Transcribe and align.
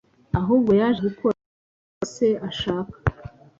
ahubwo 0.39 0.71
yaje 0.79 0.99
gukora 1.07 1.35
ibyo 1.47 2.05
Se 2.13 2.29
ashaka, 2.49 2.95